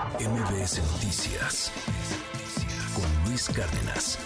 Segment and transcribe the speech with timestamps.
[0.00, 1.70] MBS Noticias
[2.94, 4.18] con Luis Cárdenas.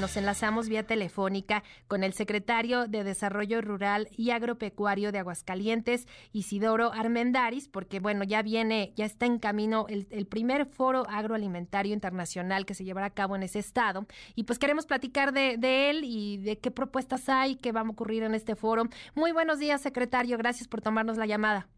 [0.00, 6.92] Nos enlazamos vía telefónica con el secretario de Desarrollo Rural y Agropecuario de Aguascalientes, Isidoro
[6.92, 12.74] Armendaris, porque bueno, ya viene, ya está en camino el, primer foro agroalimentario internacional que
[12.74, 14.06] se llevará a cabo en ese estado.
[14.34, 17.88] Y pues queremos platicar de, de él y de qué propuestas hay, qué va a
[17.88, 18.82] ocurrir en este foro.
[19.14, 20.36] Muy buenos días, secretario.
[20.38, 21.68] Gracias por tomarnos la llamada.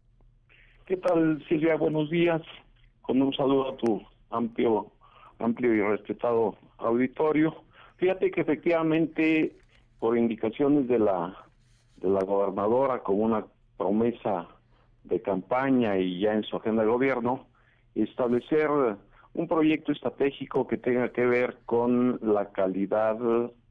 [0.87, 1.75] ¿Qué tal, Silvia?
[1.75, 2.41] Buenos días.
[3.09, 3.99] Con un saludo a tu
[4.29, 4.91] amplio,
[5.39, 7.55] amplio y respetado auditorio.
[7.97, 9.57] Fíjate que efectivamente,
[9.97, 11.35] por indicaciones de la,
[11.97, 14.47] de la gobernadora, como una promesa
[15.05, 17.47] de campaña y ya en su agenda de gobierno,
[17.95, 18.69] establecer
[19.33, 23.17] un proyecto estratégico que tenga que ver con la calidad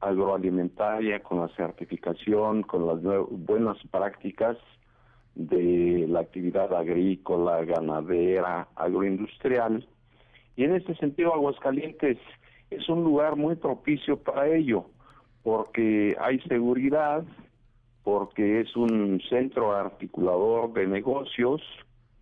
[0.01, 4.57] agroalimentaria, con la certificación, con las buenas prácticas
[5.39, 9.87] de la actividad agrícola, ganadera, agroindustrial.
[10.57, 12.17] Y en este sentido, Aguascalientes
[12.69, 14.85] es un lugar muy propicio para ello,
[15.41, 17.23] porque hay seguridad,
[18.03, 21.61] porque es un centro articulador de negocios,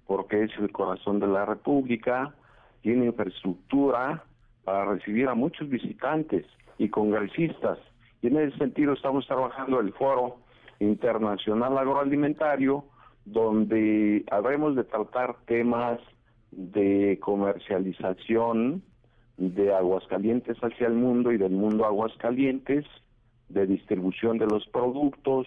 [0.06, 2.36] porque es el corazón de la República,
[2.82, 4.24] tiene infraestructura
[4.64, 6.46] para recibir a muchos visitantes
[6.78, 7.80] y congresistas.
[8.22, 10.38] Y en ese sentido estamos trabajando el Foro
[10.80, 12.86] Internacional Agroalimentario,
[13.32, 16.00] donde habremos de tratar temas
[16.52, 18.82] de comercialización
[19.36, 22.86] de Aguascalientes hacia el mundo y del mundo a Aguascalientes,
[23.50, 25.46] de distribución de los productos,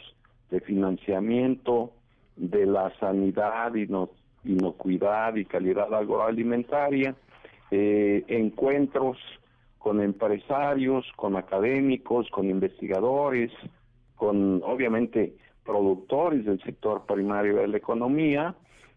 [0.51, 1.92] de financiamiento,
[2.36, 4.11] de la sanidad, no
[4.45, 7.14] inocuidad y calidad agroalimentaria,
[7.70, 9.19] eh, encuentros
[9.78, 13.51] con empresarios, con académicos, con investigadores,
[14.17, 18.55] con obviamente productores del sector primario de la economía,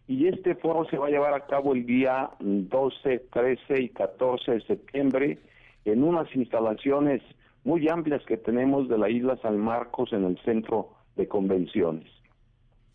[0.08, 4.52] y este foro se va a llevar a cabo el día 12, 13 y 14
[4.52, 5.40] de septiembre
[5.86, 7.22] en unas instalaciones
[7.64, 12.10] muy amplias que tenemos de la isla San Marcos en el centro de convenciones.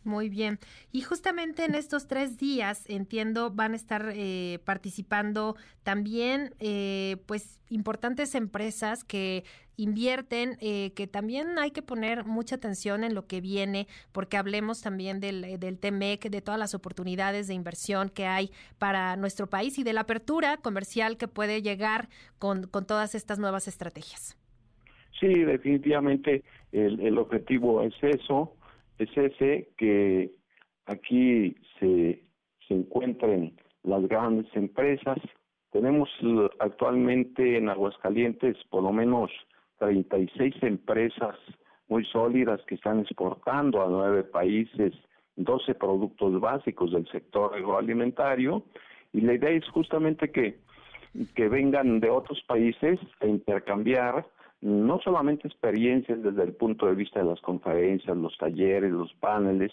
[0.04, 0.58] Muy bien.
[0.92, 7.60] Y justamente en estos tres días, entiendo, van a estar eh, participando también, eh, pues,
[7.68, 9.44] importantes empresas que
[9.78, 14.82] invierten, eh, que también hay que poner mucha atención en lo que viene, porque hablemos
[14.82, 19.78] también del, del TEMEC, de todas las oportunidades de inversión que hay para nuestro país
[19.78, 24.36] y de la apertura comercial que puede llegar con, con todas estas nuevas estrategias.
[25.18, 28.54] Sí, definitivamente el, el objetivo es eso
[28.98, 30.32] es ese que
[30.86, 32.22] aquí se,
[32.66, 35.18] se encuentren las grandes empresas.
[35.70, 39.30] Tenemos eh, actualmente en Aguascalientes por lo menos
[39.78, 41.36] 36 empresas
[41.88, 44.92] muy sólidas que están exportando a nueve países
[45.36, 48.64] 12 productos básicos del sector agroalimentario
[49.12, 50.58] y la idea es justamente que,
[51.34, 54.26] que vengan de otros países a intercambiar
[54.60, 59.70] no solamente experiencias desde el punto de vista de las conferencias, los talleres, los paneles,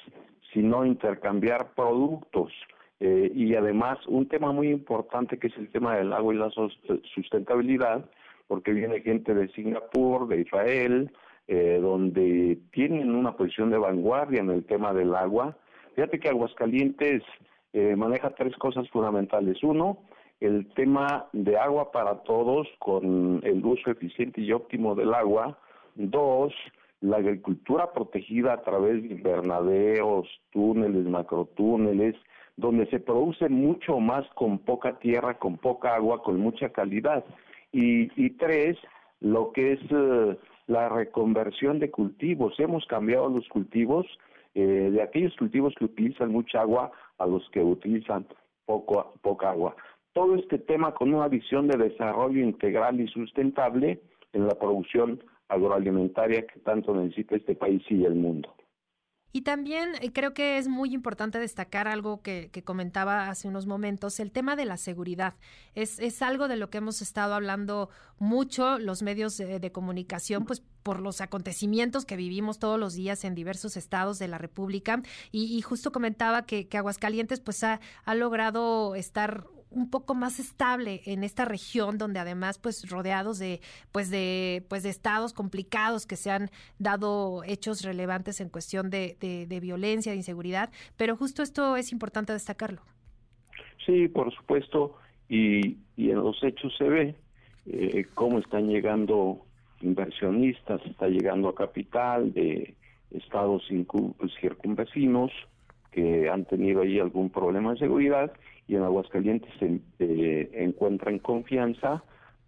[0.53, 2.53] sino intercambiar productos.
[2.99, 6.51] Eh, y además un tema muy importante que es el tema del agua y la
[7.13, 8.05] sustentabilidad,
[8.47, 11.11] porque viene gente de Singapur, de Israel,
[11.47, 15.55] eh, donde tienen una posición de vanguardia en el tema del agua.
[15.95, 17.23] Fíjate que Aguascalientes
[17.73, 19.61] eh, maneja tres cosas fundamentales.
[19.63, 19.99] Uno,
[20.39, 25.57] el tema de agua para todos con el uso eficiente y óptimo del agua.
[25.95, 26.53] Dos,
[27.01, 32.15] la agricultura protegida a través de invernaderos, túneles, macrotúneles,
[32.57, 37.23] donde se produce mucho más con poca tierra, con poca agua, con mucha calidad.
[37.77, 38.77] Y, tres,
[39.19, 40.37] lo que es eh,
[40.67, 42.57] la reconversión de cultivos.
[42.57, 44.05] Hemos cambiado los cultivos
[44.53, 48.25] eh, de aquellos cultivos que utilizan mucha agua a los que utilizan
[48.65, 49.75] poco, poca agua
[50.15, 56.47] todo este tema con una visión de desarrollo integral y sustentable en la producción agroalimentaria
[56.47, 58.55] que tanto necesita este país y el mundo.
[59.35, 64.21] Y también eh, creo que es muy importante destacar algo que, comentaba hace unos momentos,
[64.21, 65.33] el tema de la seguridad.
[65.73, 70.63] Es, es, algo de lo que hemos estado hablando mucho los medios de, comunicación, pues
[70.83, 75.01] por los acontecimientos que vivimos todos los días en diversos estados de la República.
[75.33, 81.01] Y, justo comentaba que, que Aguascalientes pues ha, ha logrado estar un poco más estable
[81.05, 83.59] en esta región donde además pues rodeados de
[83.91, 86.49] pues de pues de estados complicados que se han
[86.79, 90.71] dado hechos relevantes en cuestión de, de, violencia de inseguridad.
[90.97, 92.81] Pero justo esto es importante destacarlo.
[93.85, 94.97] Sí por supuesto.
[95.27, 97.15] Y, y en los hechos se ve
[97.65, 99.45] eh, cómo están llegando
[99.81, 102.75] inversionistas está llegando a capital de
[103.11, 103.63] estados
[104.39, 105.31] circunvecinos
[105.95, 108.33] que han tenido ahí algún problema de seguridad
[108.67, 112.03] y en Aguascalientes se eh, encuentran confianza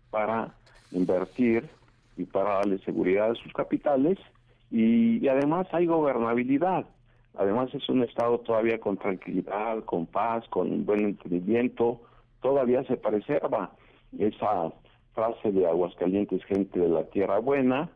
[0.09, 0.53] para
[0.91, 1.63] invertir
[2.17, 4.17] y para darle seguridad a sus capitales
[4.69, 6.85] y, además hay gobernabilidad.
[7.35, 12.01] Además es un estado todavía con tranquilidad, con paz, con buen entendimiento.
[12.41, 13.71] Todavía se preserva
[14.19, 14.73] esa
[15.13, 17.89] frase de Aguascalientes, gente de la tierra buena,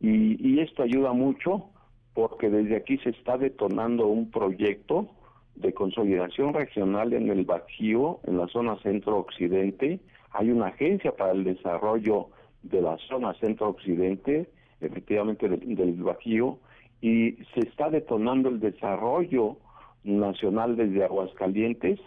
[0.00, 1.70] y, y esto ayuda mucho
[2.16, 5.06] porque desde aquí se está detonando un proyecto
[5.54, 10.00] de consolidación regional en el Bajío, en la zona centro-occidente.
[10.30, 12.28] Hay una agencia para el desarrollo
[12.62, 14.48] de la zona centro-occidente,
[14.80, 16.58] efectivamente del, Bajío,
[17.02, 19.58] y se está detonando el desarrollo
[20.02, 22.00] nacional desde Aguascalientes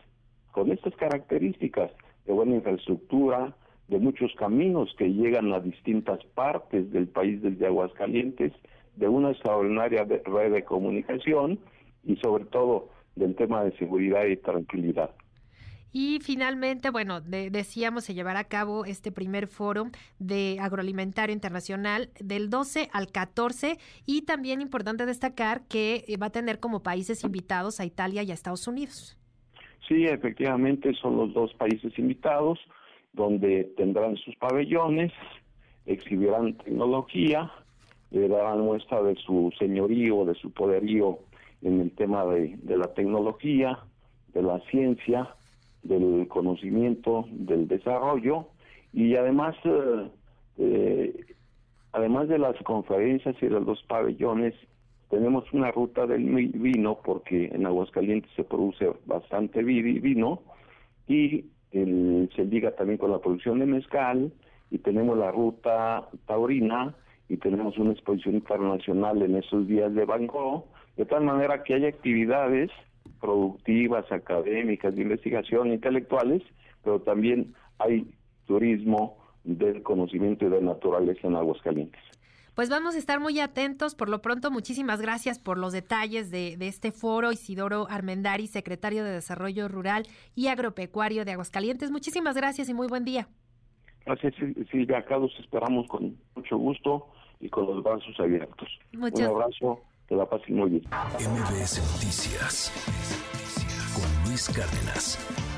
[0.51, 1.91] con estas características
[2.25, 3.55] de buena infraestructura,
[3.87, 8.53] de muchos caminos que llegan a distintas partes del país desde Aguascalientes,
[8.99, 11.59] de una extraordinaria red de comunicación
[12.03, 15.11] y sobre todo del tema de seguridad y tranquilidad.
[15.91, 19.87] Y finalmente, bueno, decíamos, se llevará a cabo este primer foro
[20.19, 26.59] de agroalimentario internacional del 12 al 14 y también importante destacar que va a tener
[26.59, 29.17] como países invitados a Italia y a Estados Unidos.
[29.87, 32.59] Sí, efectivamente son los dos países invitados
[33.13, 35.11] donde tendrán sus pabellones,
[35.87, 37.51] exhibirán tecnología,
[38.11, 41.19] le darán muestra de su señorío, de su poderío
[41.61, 43.79] en el tema de, la tecnología,
[44.33, 45.35] de la ciencia,
[45.83, 48.47] del conocimiento, del desarrollo.
[48.93, 50.07] Y además, eh,
[50.57, 51.25] eh,
[51.91, 54.55] además de las conferencias y de los pabellones,
[55.09, 56.23] tenemos una ruta del
[56.53, 60.41] vino porque en Aguascalientes se produce bastante vino
[61.07, 64.31] y se liga también con la producción de mezcal
[64.69, 66.95] y tenemos la ruta taurina
[67.29, 70.27] y tenemos una exposición internacional en esos días de Van
[70.97, 72.71] de tal manera que hay actividades
[73.21, 76.41] productivas, académicas, de investigación, intelectuales,
[76.83, 78.09] pero también hay
[78.47, 82.01] turismo del conocimiento y de naturaleza en Aguascalientes.
[82.55, 83.95] Pues vamos a estar muy atentos.
[83.95, 87.31] Por lo pronto, muchísimas gracias por los detalles de, de, este foro.
[87.31, 90.03] Isidoro Armendari, secretario de Desarrollo Rural
[90.35, 91.91] y Agropecuario de Aguascalientes.
[91.91, 93.29] Muchísimas gracias y muy buen día.
[94.05, 94.33] Gracias,
[94.71, 94.97] Silvia.
[94.97, 97.07] Acá los esperamos con mucho gusto
[97.39, 98.67] y con los brazos abiertos.
[98.93, 100.83] Un abrazo que la pasen muy bien.
[101.19, 102.71] MBS Noticias
[103.93, 105.48] con Luis Cárdenas.